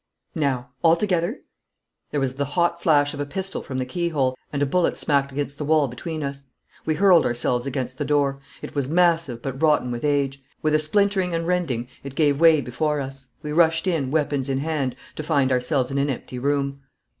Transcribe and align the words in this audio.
Now, 0.33 0.71
all 0.81 0.95
together?' 0.95 1.37
There 2.09 2.19
was 2.19 2.33
the 2.33 2.45
hot 2.57 2.81
flash 2.81 3.13
of 3.13 3.19
a 3.19 3.25
pistol 3.27 3.61
from 3.61 3.77
the 3.77 3.85
keyhole, 3.85 4.35
and 4.51 4.59
a 4.63 4.65
bullet 4.65 4.97
smacked 4.97 5.31
against 5.31 5.59
the 5.59 5.63
wall 5.63 5.87
between 5.87 6.23
us. 6.23 6.45
We 6.87 6.95
hurled 6.95 7.23
ourselves 7.23 7.67
against 7.67 7.99
the 7.99 8.03
door. 8.05 8.39
It 8.63 8.73
was 8.73 8.89
massive, 8.89 9.43
but 9.43 9.61
rotten 9.61 9.91
with 9.91 10.03
age. 10.03 10.41
With 10.63 10.73
a 10.73 10.79
splintering 10.79 11.35
and 11.35 11.45
rending 11.45 11.87
it 12.03 12.15
gave 12.15 12.39
way 12.41 12.61
before 12.61 12.99
us. 12.99 13.29
We 13.43 13.51
rushed 13.51 13.85
in, 13.85 14.09
weapons 14.09 14.49
in 14.49 14.57
hand, 14.57 14.95
to 15.17 15.21
find 15.21 15.51
ourselves 15.51 15.91
in 15.91 15.99
an 15.99 16.09
empty 16.09 16.39
room. 16.39 16.81